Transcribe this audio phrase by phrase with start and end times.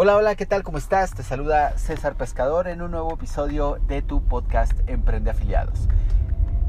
[0.00, 0.62] Hola, hola, ¿qué tal?
[0.62, 1.12] ¿Cómo estás?
[1.12, 5.88] Te saluda César Pescador en un nuevo episodio de tu podcast Emprende Afiliados.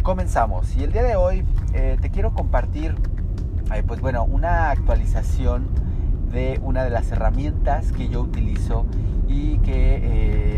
[0.02, 1.46] Comenzamos y el día de hoy
[1.76, 2.96] eh, te quiero compartir,
[3.86, 5.68] pues bueno, una actualización
[6.32, 8.88] de una de las herramientas que yo utilizo
[9.28, 10.00] y que,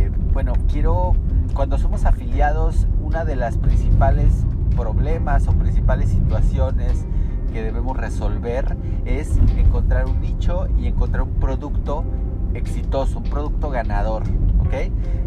[0.06, 1.14] eh, bueno, quiero,
[1.54, 4.46] cuando somos afiliados, una de las principales
[4.78, 7.06] problemas o principales situaciones
[7.52, 12.06] que debemos resolver es encontrar un nicho y encontrar un producto
[12.54, 14.24] exitoso, un producto ganador,
[14.60, 14.74] ¿ok?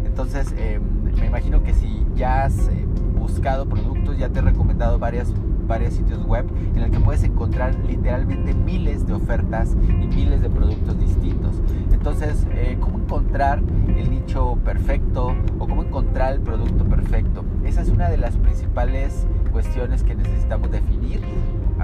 [0.05, 0.81] Entonces, em,
[1.19, 2.85] me imagino que si ya has eh,
[3.19, 5.33] buscado productos, ya te he recomendado varias
[5.67, 10.49] varios sitios web en el que puedes encontrar literalmente miles de ofertas y miles de
[10.49, 11.61] productos distintos.
[11.91, 13.61] Entonces, eh, ¿cómo encontrar
[13.97, 17.43] el nicho perfecto o cómo encontrar el producto perfecto?
[17.63, 21.21] Esa es una de las principales cuestiones que necesitamos definir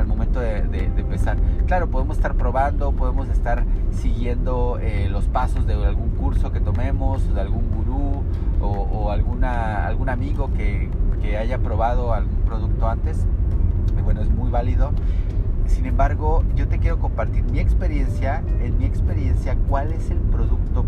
[0.02, 0.60] al momento de,
[0.98, 1.38] empezar.
[1.68, 7.34] Claro, podemos estar probando, podemos estar siguiendo eh, los pasos de algún curso que tomemos,
[7.34, 8.24] de algún gurú
[8.60, 10.90] o, alguna, algún amigo que,
[11.22, 13.26] que haya probado algún producto antes.
[13.98, 14.92] Y bueno, es muy válido.
[15.68, 20.86] Sin embargo, yo te quiero compartir mi experiencia, en mi experiencia, cuál es el producto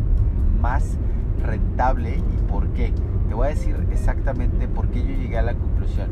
[0.60, 0.98] más
[1.44, 2.94] rentable y por qué.
[3.28, 6.10] Te voy a decir exactamente por qué yo llegué a la conclusión.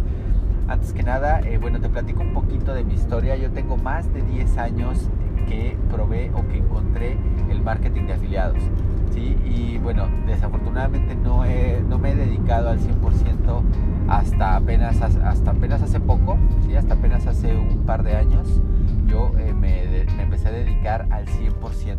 [0.72, 3.36] Antes que nada, eh, bueno, te platico un poquito de mi historia.
[3.36, 5.10] Yo tengo más de 10 años
[5.50, 7.18] que probé o que encontré
[7.50, 8.64] el marketing de afiliados.
[9.12, 9.36] ¿sí?
[9.44, 11.44] Y bueno, desafortunadamente no,
[11.90, 13.62] no me he dedicado al 100%
[14.08, 16.78] hasta apenas, hasta apenas hace poco, ¿sí?
[16.78, 18.62] hasta apenas hace un par de años.
[19.08, 21.98] Yo eh, me, empecé a dedicar al 100%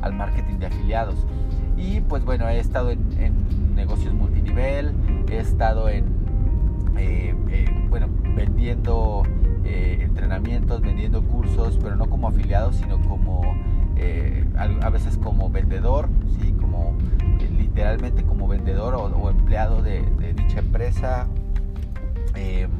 [0.00, 1.26] al marketing de afiliados.
[1.76, 4.94] Y pues bueno, he estado en, en negocios multinivel,
[5.30, 6.15] he estado en
[6.98, 9.22] eh, eh, bueno, vendiendo
[9.64, 13.42] eh, entrenamientos, vendiendo cursos, pero no como afiliado, sino como
[14.56, 16.08] a, veces como vendedor,
[16.40, 16.52] ¿sí?
[16.52, 16.94] como
[17.58, 20.02] literalmente como vendedor o, empleado de,
[20.34, 21.26] dicha empresa.
[22.34, 22.70] Em,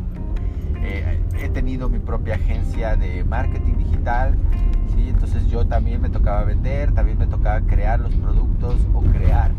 [1.41, 4.35] he tenido mi propia agencia de marketing digital,
[4.95, 5.09] ¿sí?
[5.09, 9.51] entonces yo también me tocaba vender, también me tocaba crear los productos o crear,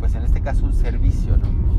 [0.00, 1.72] pues en este caso un servicio, ¿no?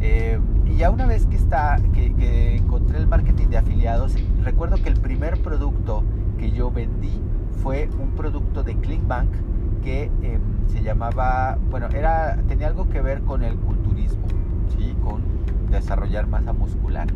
[0.00, 5.00] Y ya una vez que, está, que, encontré el marketing de afiliados, recuerdo que el
[5.00, 6.04] primer producto
[6.38, 7.20] que yo vendí
[7.64, 9.28] fue un producto de Clickbank
[9.82, 14.24] que em, se llamaba, bueno, era, tenía algo que ver con el culturismo,
[14.76, 14.94] ¿sí?
[15.02, 15.22] con
[15.68, 17.08] desarrollar masa muscular.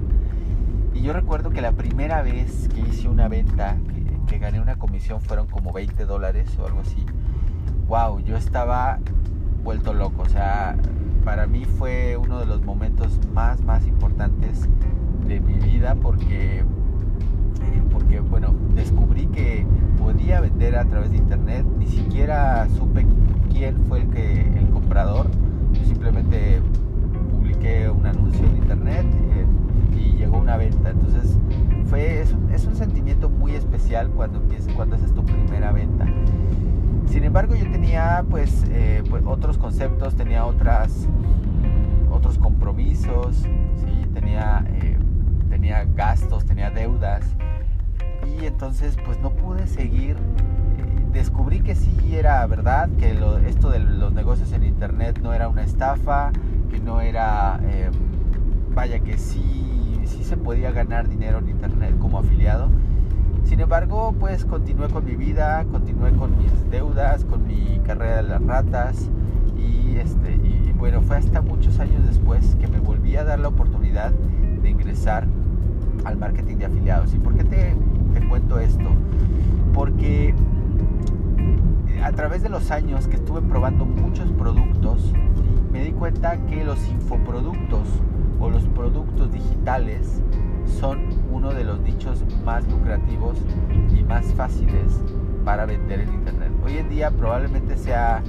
[0.92, 4.74] Y yo recuerdo que la primera vez que hice una venta, que, que gané una
[4.74, 7.06] comisión, fueron como 20 dólares o algo así.
[7.86, 8.98] Wow, yo estaba
[9.62, 10.76] vuelto loco, o sea,
[11.24, 14.68] para mí fue uno de los momentos más, más importantes
[15.26, 16.64] de mi vida porque, eh,
[17.90, 19.66] porque bueno, descubrí que
[19.98, 23.06] podía vender a través de internet, ni siquiera supe
[23.50, 25.28] quién fue el, que, el comprador,
[25.72, 26.60] yo simplemente
[27.30, 29.46] publiqué un anuncio en internet eh,
[29.96, 31.38] y llegó una venta, entonces
[31.86, 36.06] fue, es, un, un sentimiento muy especial cuando, empiezas, cuando haces tu primera venta.
[37.12, 41.06] Sin embargo, yo tenía pues, eh, pues otros conceptos, tenía otras,
[42.10, 44.06] otros compromisos, ¿sí?
[44.14, 44.96] tenía, eh,
[45.50, 47.26] tenía gastos, tenía deudas
[48.26, 50.16] y entonces pues no pude seguir.
[51.12, 53.14] Descubrí que sí era verdad, que
[53.46, 56.32] esto de los negocios en internet no era una estafa,
[56.70, 57.60] que no era,
[58.74, 62.70] vaya que sí, sí se podía ganar dinero en internet como afiliado
[63.44, 68.28] sin embargo, pues continué con mi vida, continué con mis deudas, con mi carrera de
[68.28, 69.10] las ratas
[69.56, 70.38] y, este,
[70.78, 75.26] bueno, fue hasta muchos años después que me volví a dar la oportunidad de ingresar
[76.04, 77.14] al marketing de afiliados.
[77.14, 77.76] ¿Y por qué te,
[78.14, 78.88] te cuento esto?
[79.72, 80.34] Porque
[82.02, 85.12] a través de los años que estuve probando muchos productos,
[85.70, 87.88] me di cuenta que los infoproductos
[88.40, 90.20] o los productos digitales
[90.80, 90.98] son
[91.30, 93.38] uno de los nichos más lucrativos
[93.96, 95.00] y más fáciles
[95.44, 96.50] para vender en internet.
[96.64, 98.22] Hoy en día probablemente sea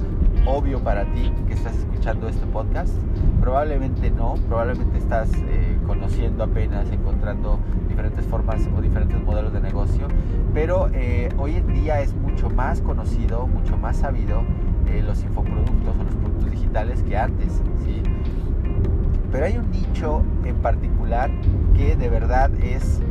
[0.45, 2.93] obvio para ti que estás escuchando este podcast,
[3.39, 10.07] probablemente no, probablemente estás eh, conociendo apenas, encontrando diferentes formas o diferentes modelos de negocio,
[10.53, 14.43] pero eh, hoy en día es mucho más conocido, mucho más sabido
[14.87, 18.01] eh, los infoproductos o los productos digitales que antes, ¿sí?
[19.31, 21.31] Pero hay un nicho en particular
[21.75, 23.01] que de verdad es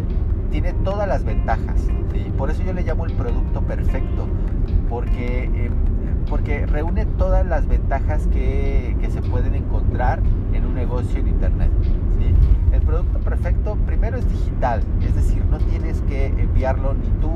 [0.52, 1.88] tiene todas las ventajas.
[2.37, 4.26] Por eso yo le llamo el producto perfecto,
[4.88, 5.72] porque, em,
[6.28, 10.20] porque reúne todas las ventajas que, se pueden encontrar
[10.54, 11.70] en un negocio en Internet.
[12.72, 17.31] El producto perfecto primero es digital, es decir, no tienes que enviarlo ni tú,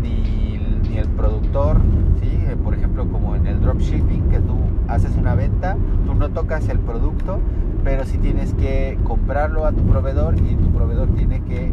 [0.00, 1.78] ni, ni el productor,
[2.20, 2.28] ¿sí?
[2.48, 4.56] Eh, por ejemplo como en el dropshipping, que tú
[4.86, 5.76] haces una venta,
[6.06, 7.40] tú no tocas el producto,
[7.82, 11.72] pero sí tienes que comprarlo a tu proveedor y tu proveedor tiene que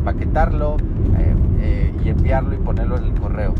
[0.00, 0.76] empaquetarlo
[1.18, 3.54] eh, eh, y enviarlo y ponerlo en el correo,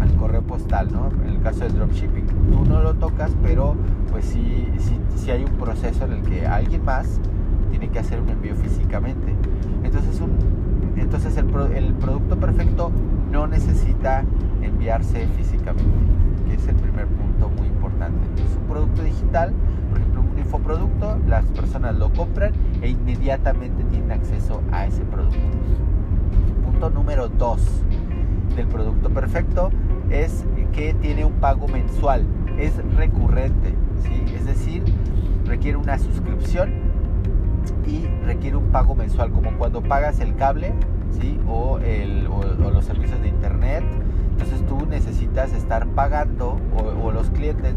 [0.00, 1.10] al correo postal, ¿no?
[1.24, 3.76] En el caso del dropshipping, tú no lo tocas, pero
[4.10, 7.20] pues sí, sí, sí hay un proceso en el que alguien más
[7.70, 9.32] tiene que hacer un envío físicamente.
[9.84, 10.32] Entonces, un,
[10.96, 11.46] entonces el,
[11.76, 12.90] el producto perfecto
[13.30, 14.24] no necesita
[14.60, 15.84] enviarse físicamente,
[16.46, 18.18] que es el primer punto muy importante.
[18.42, 19.52] Es un producto digital,
[20.54, 25.38] infoproducto, las personas lo compran e inmediatamente tienen acceso a ese producto.
[26.64, 27.82] Punto número 2
[28.56, 29.70] del producto perfecto
[30.10, 32.24] es que tiene un pago mensual,
[32.58, 34.34] es recurrente, ¿sí?
[34.34, 34.84] es decir,
[35.44, 36.72] requiere una suscripción
[37.86, 40.72] y requiere un pago mensual, como cuando pagas el cable
[41.10, 41.40] ¿sí?
[41.48, 43.82] o, el, o, los servicios de internet.
[44.32, 46.58] Entonces tú necesitas estar pagando
[47.02, 47.74] o, los clientes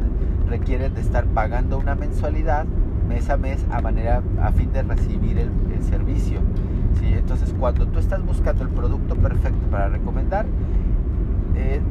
[0.47, 2.65] requieren de estar pagando una mensualidad
[3.07, 5.51] mes a mes a manera a fin de recibir el,
[5.83, 6.39] servicio.
[6.99, 7.13] ¿sí?
[7.13, 10.45] Entonces cuando tú estás buscando el producto perfecto para recomendar,
[11.55, 11.81] eh,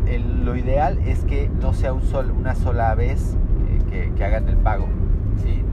[0.45, 3.37] lo ideal es que no sea un sol, una sola vez
[3.69, 4.87] eh, que, que hagan el pago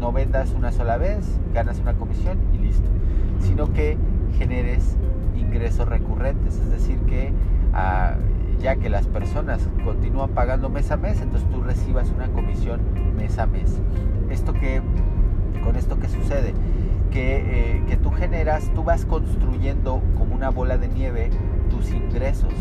[0.03, 2.89] no vendas una sola vez, ganas una comisión y listo,
[3.39, 3.97] sino que
[4.37, 4.97] generes
[5.37, 7.31] ingresos recurrentes, es decir, que
[7.73, 8.15] ah,
[8.59, 12.81] ya que las personas continúan pagando mes a mes, entonces tú recibas una comisión
[13.15, 13.79] mes a mes.
[14.29, 14.81] Esto que,
[15.63, 16.53] con esto que sucede,
[17.11, 17.37] que,
[17.77, 21.29] eh, que tú generas, tú vas construyendo como una bola de nieve
[21.69, 22.53] tus ingresos.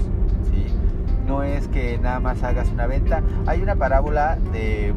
[1.26, 3.22] No es que nada más hagas una venta.
[3.46, 4.92] Hay una parábola de,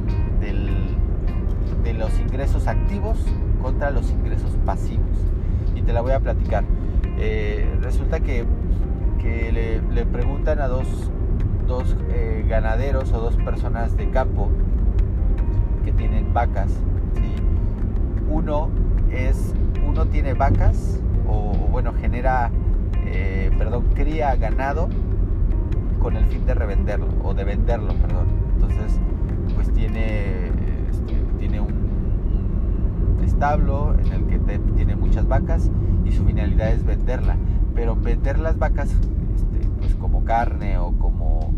[1.84, 3.18] de los ingresos activos
[3.62, 5.18] contra los ingresos pasivos.
[5.76, 6.64] Y te la voy a platicar.
[7.18, 8.46] Eh, resulta que,
[9.25, 10.88] le, preguntan a dos,
[11.68, 14.50] dos eh, ganaderos o dos personas de campo
[15.83, 16.72] que tienen vacas.
[18.30, 18.69] Uno
[19.12, 19.54] es,
[19.88, 22.51] uno tiene vacas o, bueno, genera,
[23.06, 24.89] eh, perdón, cría ganado
[26.00, 28.27] con el fin de revenderlo o de venderlo, perdón.
[28.56, 29.00] Entonces,
[29.56, 30.51] pues tiene
[31.39, 31.86] tiene un,
[33.24, 34.39] establo en el que
[34.75, 35.72] tiene muchas vacas
[36.06, 37.36] y su finalidad es venderla.
[37.74, 39.15] Pero vender las vacas este,
[40.25, 41.54] carne o como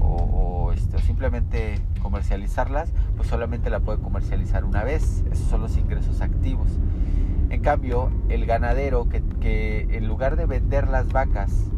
[0.00, 5.24] o, este, simplemente comercializarlas, pues solamente la puede comercializar una vez.
[5.30, 6.68] Esos son los ingresos activos.
[7.50, 11.70] En cambio, el ganadero que, en lugar de vender las vacas,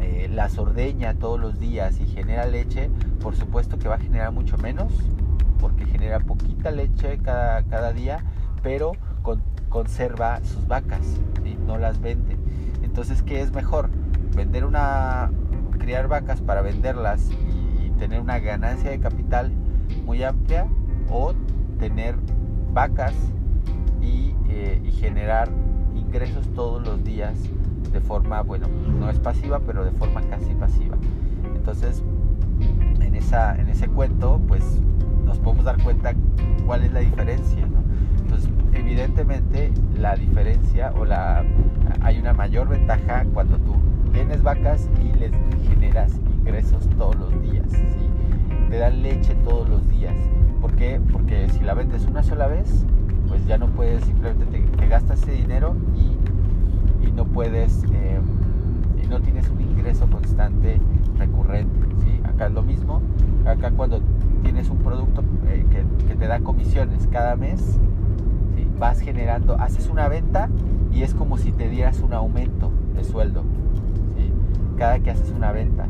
[0.00, 2.90] eh, las ordeña todos los días y genera leche,
[3.22, 4.92] por supuesto que va a generar mucho menos
[5.60, 8.24] porque genera poquita leche cada, cada día,
[8.62, 8.92] pero
[9.68, 12.36] conserva sus vacas, y no las vende.
[12.82, 13.90] Entonces, ¿qué es mejor?
[14.36, 15.30] Vender una,
[15.78, 17.66] criar vacas para venderlas y,
[17.98, 19.50] tener una ganancia de capital
[20.04, 20.66] muy amplia
[21.10, 21.32] o
[21.78, 22.14] tener
[22.74, 23.14] vacas
[24.02, 25.48] y, eh, y generar
[25.94, 27.38] ingresos todos los días
[27.90, 28.66] de forma, bueno,
[29.00, 30.98] no es pasiva, pero de forma casi pasiva.
[31.54, 32.02] Entonces,
[33.00, 34.62] en, esa, en ese cuento, pues
[35.24, 36.12] nos podemos dar cuenta
[36.66, 37.66] cuál es la diferencia.
[38.18, 41.44] Entonces, evidentemente, la diferencia o la
[42.02, 43.74] hay una mayor ventaja cuando tú
[44.46, 45.32] vacas y les
[45.68, 47.66] generas ingresos todos los días.
[48.70, 50.14] Te dan leche todos los días.
[50.60, 51.00] ¿Por qué?
[51.10, 52.86] Porque si la vendes una sola vez,
[53.26, 58.22] pues ya no puedes, simplemente te, gastas ese dinero y, no puedes, em,
[59.02, 60.78] y no tienes un ingreso constante
[61.18, 62.20] recurrente.
[62.22, 63.00] Acá es lo mismo.
[63.46, 64.00] Acá cuando
[64.44, 65.66] tienes un producto eh,
[66.06, 67.80] que, te da comisiones cada mes,
[68.78, 70.48] vas generando, haces una venta
[70.92, 73.42] y es como si te dieras un aumento de sueldo
[74.76, 75.86] cada que haces una venta.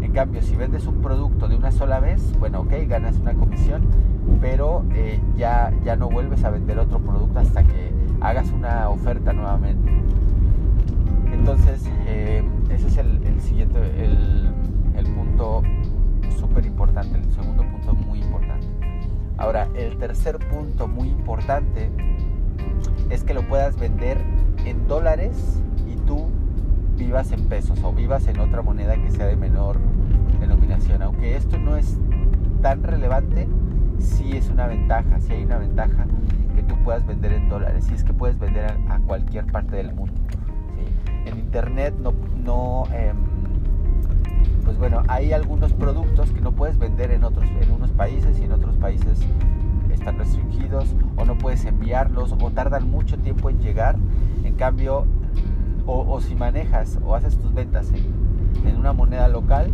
[0.00, 3.82] En cambio, si vendes un producto de una sola vez, bueno, ok, ganas una comisión,
[4.40, 9.32] pero eh, ya, ya no vuelves a vender otro producto hasta que hagas una oferta
[9.32, 9.90] nuevamente.
[11.32, 14.50] Entonces, eh, ese es el, siguiente, el,
[14.96, 15.62] el punto
[16.38, 18.66] súper importante, el segundo punto muy importante.
[19.36, 21.90] Ahora, el tercer punto muy importante
[23.10, 24.18] es que lo puedas vender
[24.64, 25.60] en dólares
[26.98, 29.78] vivas en pesos o vivas en otra moneda que sea de menor
[30.40, 31.02] denominación.
[31.02, 31.96] Aunque esto no es
[32.60, 33.48] tan relevante,
[33.98, 36.06] sí es una ventaja, sí hay una ventaja
[36.54, 37.86] que tú puedas vender en dólares.
[37.90, 40.20] Y es que puedes vender a, cualquier parte del mundo.
[41.24, 42.12] En internet no,
[42.44, 43.16] no em,
[44.64, 48.44] pues bueno, hay algunos productos que no puedes vender en otros, en unos países y
[48.44, 49.20] en otros países
[49.90, 53.96] están restringidos o no puedes enviarlos o tardan mucho tiempo en llegar.
[54.44, 55.06] En cambio,
[55.90, 57.90] o, si manejas o haces tus ventas
[58.64, 59.70] en una moneda local,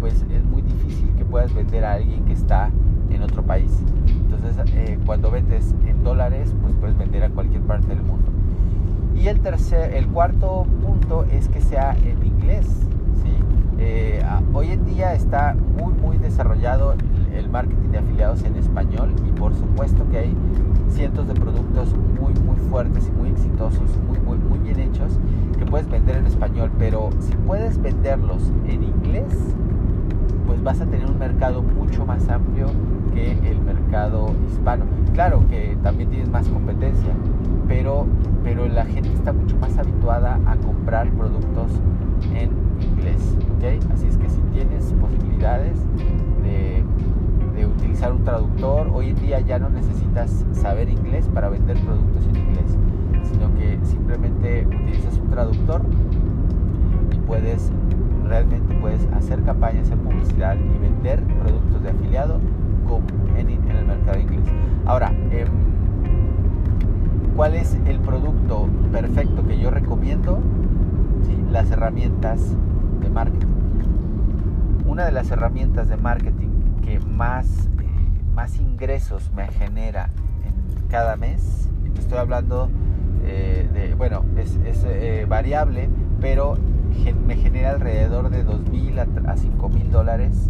[0.00, 2.70] pues es muy difícil que puedas vender a alguien que está
[3.10, 3.70] en otro país.
[4.06, 8.30] Entonces, eh, cuando vendes en dólares, pues puedes vender a cualquier parte del mundo.
[9.16, 12.66] Y el tercer, el cuarto punto es que sea en inglés.
[13.22, 13.30] ¿sí?
[13.78, 16.94] Eh, hoy en día está muy muy desarrollado
[17.34, 20.36] el marketing de afiliados en español y por supuesto que hay
[20.88, 25.18] cientos de productos muy muy fuertes y muy exitosos, muy muy muy bien hechos
[25.58, 29.54] que puedes vender en español, pero si puedes venderlos en inglés,
[30.46, 32.66] pues vas a tener un mercado mucho más amplio
[33.14, 34.84] que el mercado hispano.
[35.12, 37.12] Claro que también tienes más competencia,
[37.68, 38.06] pero,
[38.42, 41.72] pero la gente está mucho más habituada a comprar productos
[42.34, 42.50] en
[42.82, 43.36] inglés.
[43.56, 43.78] ¿okay?
[43.92, 45.78] Así es que si tienes posibilidades
[46.42, 46.84] de,
[47.66, 52.36] utilizar un traductor, hoy en día ya no necesitas saber inglés para vender productos en
[52.36, 52.76] inglés,
[53.24, 55.82] sino que simplemente utilizas un traductor
[57.12, 57.72] y puedes
[58.24, 62.40] realmente puedes hacer campañas en publicidad y vender productos de afiliado
[63.36, 64.44] en, en el mercado inglés.
[64.86, 65.46] Ahora, eh,
[67.36, 70.38] ¿cuál es el producto perfecto que yo recomiendo?
[71.50, 72.56] Las herramientas
[73.00, 73.46] de marketing.
[74.86, 76.53] Una de las herramientas de marketing
[76.84, 77.46] que más,
[77.80, 80.10] eh, más ingresos me genera
[80.44, 82.68] en cada mes, estoy hablando
[83.24, 85.88] eh, de, bueno, es, es eh, variable,
[86.20, 86.56] pero
[87.26, 90.48] me genera alrededor de 2.000 a 5.000 dólares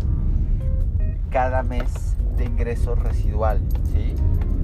[1.30, 3.60] cada mes de ingreso residual,
[3.92, 4.14] ¿sí?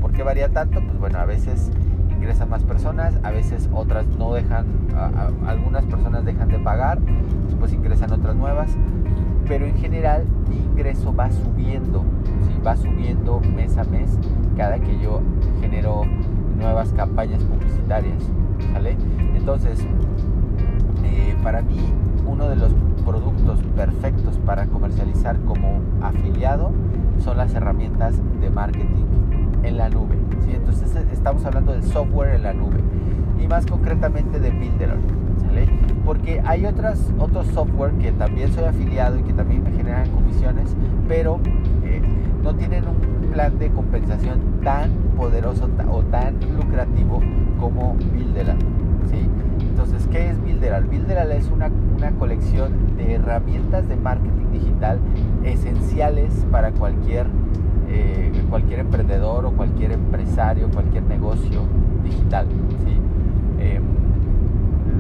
[0.01, 0.81] ¿Por qué varía tanto?
[0.81, 1.71] Pues bueno, a veces
[2.11, 4.67] ingresan más personas, a veces otras no dejan,
[5.47, 6.99] algunas personas dejan de pagar,
[7.47, 8.71] después ingresan otras nuevas,
[9.47, 12.05] pero en general mi ingreso va subiendo,
[12.67, 14.19] va subiendo mes a mes
[14.57, 15.21] cada que yo
[15.61, 16.03] genero
[16.59, 18.23] nuevas campañas publicitarias,
[18.73, 18.97] ¿vale?
[19.35, 19.81] Entonces,
[21.05, 21.79] eh, para mí
[22.27, 22.73] uno de los
[23.05, 26.71] productos perfectos para comercializar como afiliado
[27.19, 29.07] son las herramientas de marketing
[29.63, 30.17] en la nube.
[30.53, 32.81] Entonces estamos hablando del software en la nube
[33.43, 34.97] y más concretamente de Builder.
[36.05, 40.75] Porque hay otras, otros software que también soy afiliado y que también me generan comisiones,
[41.07, 41.41] pero
[41.85, 42.01] eh,
[42.43, 47.21] no tienen un plan de compensación tan poderoso o tan lucrativo
[47.59, 48.57] como Builder.
[49.11, 49.29] ¿sí?
[49.61, 50.85] Entonces, ¿qué es Builderal?
[50.85, 54.99] Builderal es una, una colección de herramientas de marketing digital
[55.45, 57.27] esenciales para cualquier,
[57.89, 61.63] eh, cualquier emprendedor o cualquier empresario, cualquier negocio
[62.03, 62.47] digital.
[63.59, 63.83] Em,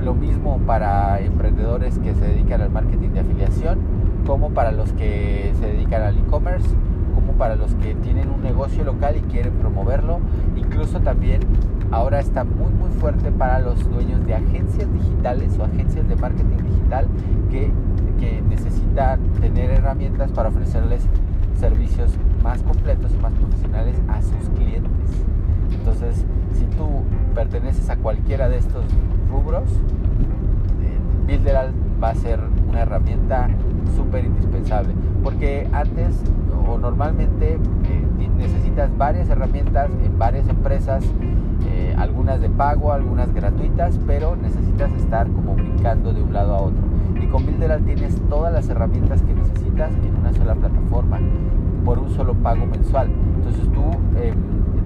[0.04, 3.78] lo mismo para emprendedores que se dedican al marketing de afiliación,
[4.26, 6.68] como para los que se dedican al e-commerce,
[7.14, 10.20] como para los que tienen un negocio local y quieren promoverlo,
[10.56, 11.40] incluso también
[11.90, 16.56] ahora está muy muy fuerte para los dueños de agencias digitales o agencias de marketing
[16.68, 17.06] digital
[17.50, 17.70] que,
[18.18, 21.02] que necesitan tener herramientas para ofrecerles
[21.58, 25.10] servicios más completos y más profesionales a sus clientes.
[25.72, 27.04] Entonces, si tú
[27.34, 28.84] perteneces a cualquiera de estos
[29.30, 29.70] rubros,
[30.82, 31.72] eh, Builderal
[32.02, 33.48] va a ser una herramienta
[33.96, 34.92] súper indispensable.
[35.22, 36.22] Porque antes
[36.68, 41.04] o normalmente eh, necesitas varias herramientas en varias empresas
[41.66, 46.60] eh, algunas de pago, algunas gratuitas, pero necesitas estar como brincando de un lado a
[46.62, 46.82] otro.
[47.20, 51.18] Y con Builderal tienes todas las herramientas que necesitas en una sola plataforma,
[51.84, 53.10] por un solo pago mensual.
[53.36, 53.82] Entonces tú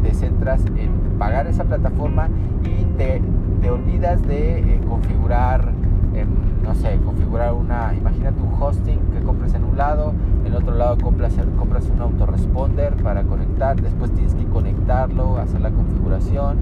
[0.04, 2.28] te centras en pagar esa plataforma
[2.62, 3.22] y te,
[3.64, 5.72] te olvidas de eh, configurar,
[6.12, 6.28] em,
[6.62, 10.12] no sé, configurar una, imagínate un hosting que compres en un lado,
[10.44, 15.70] en otro lado compras, compras un autoresponder para conectar, después tienes que conectarlo, hacer la
[15.70, 16.58] configuración,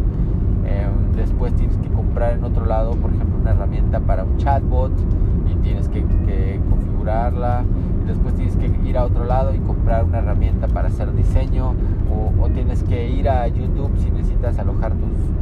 [0.65, 4.93] em, después tienes que comprar en otro lado, por ejemplo, una herramienta para un chatbot
[5.51, 6.03] y tienes que,
[6.71, 7.65] configurarla,
[8.07, 11.75] después tienes que ir a otro lado y comprar una herramienta para hacer diseño,
[12.41, 15.42] o, tienes que ir a YouTube si necesitas alojar tus, tus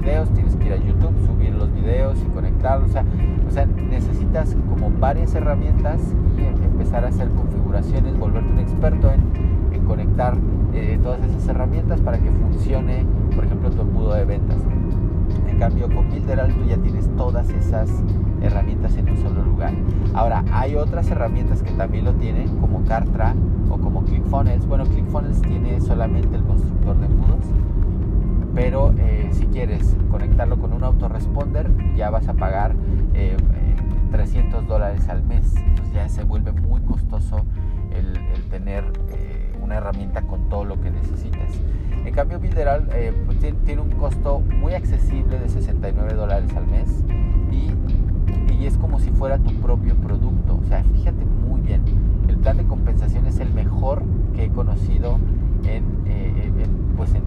[0.00, 3.04] videos, tienes que ir a YouTube, subir los videos y conectarlos, o sea,
[3.48, 6.00] o sea necesitas como varias herramientas
[6.36, 9.50] y empezar a hacer configuraciones, volverte un experto en,
[9.86, 10.36] conectar
[10.72, 13.04] eh, todas esas herramientas para que funcione,
[13.34, 14.58] por ejemplo, tu embudo de ventas.
[15.48, 17.90] En cambio, con Builderal tú ya tienes todas esas
[18.40, 19.74] herramientas en un solo lugar.
[20.14, 23.34] Ahora, hay otras herramientas que también lo tienen, como Cartra
[23.68, 24.64] o como ClickFunnels.
[24.66, 27.44] Bueno, ClickFunnels tiene solamente el constructor de embudos,
[28.54, 32.74] pero eh, si quieres conectarlo con un autoresponder, ya vas a pagar
[34.10, 35.54] 300 eh, dólares al mes.
[35.56, 37.44] Entonces ya se vuelve muy costoso
[37.92, 38.18] el,
[38.50, 41.50] tener eh, una herramienta con todo lo que necesitas.
[42.04, 42.88] En cambio, Builderal
[43.26, 47.04] pues, tiene, un costo muy accesible de 69 dólares al mes
[47.52, 47.70] y,
[48.52, 50.58] y es como si fuera tu propio producto.
[50.60, 51.82] O sea, fíjate muy bien,
[52.28, 54.02] el plan de compensación es el mejor
[54.34, 55.18] que he conocido
[55.64, 56.50] en, eh,
[56.96, 57.22] pues en,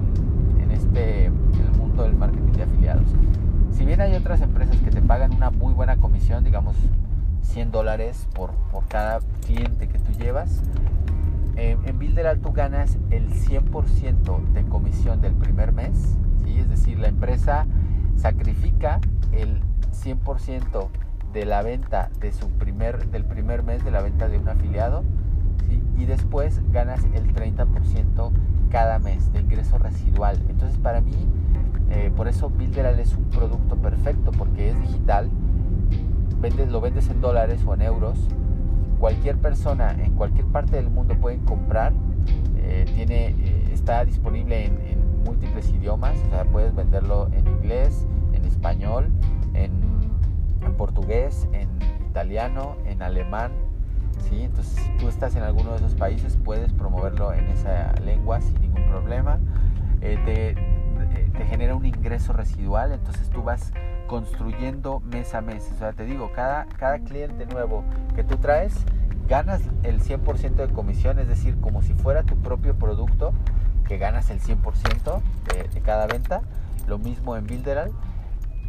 [0.93, 3.07] este, el mundo del marketing de afiliados.
[3.71, 6.75] Si bien hay otras empresas que te pagan una muy buena comisión, digamos
[7.41, 10.61] 100 dólares por, por cada cliente que tú llevas,
[11.55, 16.59] en Builderal tú ganas el 100% de comisión del primer mes, ¿sí?
[16.59, 17.65] es decir, la empresa
[18.15, 18.99] sacrifica
[19.31, 20.89] el 100%
[21.33, 25.03] de la venta de su primer, del primer mes de la venta de un afiliado
[25.97, 28.31] y después ganas el 30%
[28.73, 30.43] cada mes de ingreso residual.
[30.49, 31.13] Entonces para mí,
[31.91, 35.29] eh, por eso Builderal es un producto perfecto porque es digital,
[36.41, 38.17] vendes, lo vendes en dólares o en euros,
[38.99, 41.93] cualquier persona en cualquier parte del mundo puede comprar,
[42.57, 48.43] eh, tiene, eh, está disponible en, múltiples idiomas, o sea, puedes venderlo en inglés, en
[48.43, 49.09] español,
[49.53, 49.71] en
[50.75, 51.69] portugués, en
[52.09, 53.53] italiano, en alemán.
[54.19, 54.43] ¿Sí?
[54.43, 58.59] Entonces, si tú estás en alguno de esos países, puedes promoverlo en esa lengua sin
[58.61, 59.39] ningún problema.
[60.01, 63.71] Eh, te, eh, te, genera un ingreso residual, entonces tú vas
[64.07, 65.69] construyendo mes a mes.
[65.73, 67.83] O sea, te digo, cada, cada cliente nuevo
[68.15, 68.73] que tú traes,
[69.27, 73.33] ganas el 100% de comisión, es decir, como si fuera tu propio producto,
[73.87, 75.21] que ganas el 100%
[75.53, 76.41] de, de cada venta.
[76.87, 77.91] Lo mismo en Builderal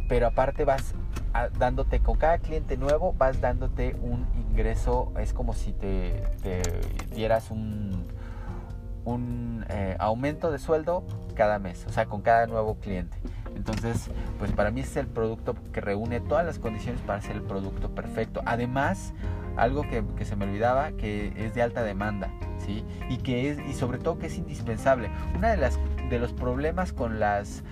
[0.07, 0.93] pero aparte vas
[1.57, 6.23] dándote con cada cliente nuevo vas dándote un ingreso es como si te,
[7.13, 8.05] dieras un,
[9.03, 11.03] un eh, aumento de sueldo
[11.35, 13.17] cada mes o sea con cada nuevo cliente.
[13.55, 17.43] Entonces pues para mí es el producto que reúne todas las condiciones para ser el
[17.43, 18.41] producto perfecto.
[18.45, 19.13] Además
[19.57, 22.83] algo que, que se me olvidaba que es de alta demanda ¿sí?
[23.09, 25.09] y que es y sobre todo que es indispensable.
[25.35, 27.63] Una de las de los problemas con las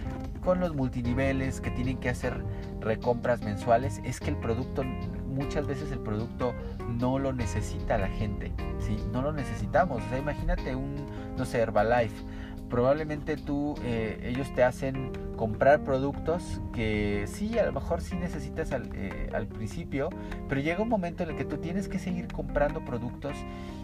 [0.44, 2.44] con los multiniveles que tienen que hacer
[2.82, 4.84] recompras mensuales es que el producto,
[5.28, 6.54] muchas veces el producto
[7.00, 8.98] no lo necesita la gente, ¿sí?
[9.12, 10.04] No lo necesitamos.
[10.04, 10.96] O sea, imagínate un,
[11.38, 12.24] no sé, Herbalife.
[12.70, 18.72] Probablemente tú, eh, ellos te hacen comprar productos que sí, a lo mejor sí necesitas
[18.72, 20.10] al, eh, al principio,
[20.50, 23.36] pero llega un momento en el que tú tienes que seguir comprando productos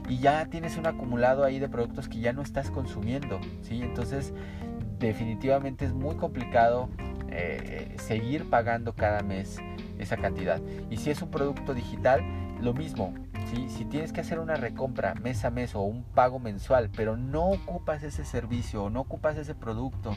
[0.08, 3.82] y ya tienes un acumulado ahí de productos que ya no estás consumiendo, ¿sí?
[3.84, 4.34] Entonces
[5.00, 6.90] definitivamente es muy complicado
[7.30, 9.58] eh, seguir pagando cada mes
[9.98, 10.62] esa cantidad.
[10.90, 12.22] Y si es un producto digital,
[12.62, 13.14] lo mismo.
[13.70, 17.46] Si tienes que hacer una recompra mes a mes o un pago mensual, pero no
[17.48, 20.16] ocupas ese servicio o no ocupas ese producto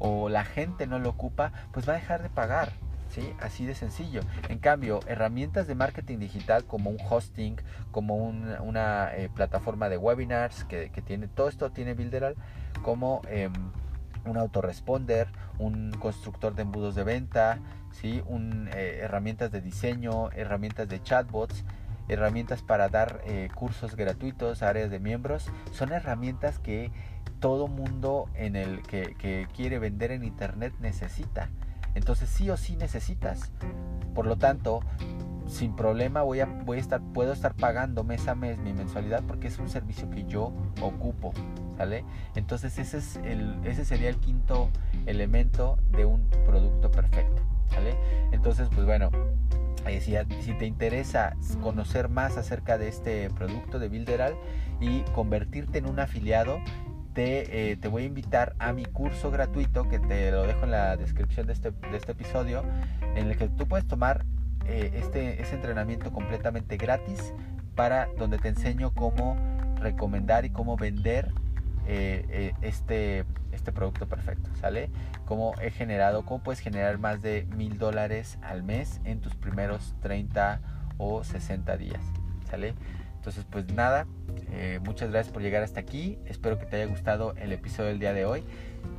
[0.00, 2.72] o la gente no lo ocupa, pues va a dejar de pagar.
[3.08, 3.34] ¿Sí?
[3.40, 4.22] Así de sencillo.
[4.48, 7.56] En cambio, herramientas de marketing digital como un hosting,
[7.90, 12.36] como una eh, plataforma de webinars que, tiene todo esto, tiene Builderal,
[12.82, 13.52] como em,
[14.24, 17.58] un autoresponder, un constructor de embudos de venta,
[17.90, 18.22] ¿sí?
[18.26, 21.64] un, eh, herramientas de diseño, herramientas de chatbots,
[22.08, 25.50] herramientas para dar eh, cursos gratuitos, áreas de miembros.
[25.72, 26.90] Son herramientas que
[27.40, 31.50] todo mundo en el que, que quiere vender en internet necesita.
[31.94, 33.50] Entonces sí o sí necesitas.
[34.14, 34.80] Por lo tanto,
[35.46, 39.22] sin problema voy a, voy a estar, puedo estar pagando mes a mes mi mensualidad
[39.26, 41.32] porque es un servicio que yo ocupo.
[42.34, 44.70] Entonces ese, sería el quinto
[45.06, 47.42] elemento de un producto perfecto.
[48.32, 49.10] Entonces, pues bueno,
[49.86, 54.34] eh, si, te interesa conocer más acerca de este producto de Builderal
[54.80, 56.60] y convertirte en un afiliado,
[57.14, 60.96] te, eh, voy a invitar a mi curso gratuito que te lo dejo en la
[60.96, 62.62] descripción de este, este episodio,
[63.16, 64.24] en el que tú puedes tomar
[64.66, 67.34] eh, este entrenamiento completamente gratis
[67.74, 69.36] para donde te enseño cómo
[69.76, 71.32] recomendar y cómo vender
[71.86, 74.90] eh, eh, este, este producto perfecto, ¿sale?
[75.24, 79.94] Cómo he generado, cómo puedes generar más de mil dólares al mes en tus primeros
[80.00, 80.60] 30
[80.98, 82.02] o 60 días,
[82.48, 82.74] ¿sale?
[83.16, 84.06] Entonces, pues nada,
[84.84, 86.18] muchas gracias por llegar hasta aquí.
[86.26, 88.42] Espero que te haya gustado el episodio del día de hoy.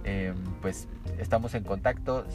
[0.04, 0.88] Em, pues
[1.20, 2.26] estamos en contacto.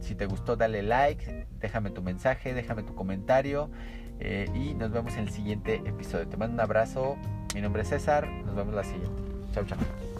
[0.00, 3.70] Si, te gustó, dale like, déjame tu mensaje, déjame tu comentario
[4.20, 6.28] eh, y nos vemos en el siguiente episodio.
[6.28, 7.16] Te mando un abrazo.
[7.54, 8.28] Mi nombre es César.
[8.28, 9.27] Nos vemos la siguiente.
[9.54, 10.17] 香不